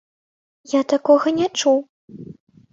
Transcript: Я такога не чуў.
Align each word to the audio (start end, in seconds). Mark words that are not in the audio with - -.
Я 0.71 0.81
такога 0.95 1.35
не 1.39 1.47
чуў. 1.61 1.79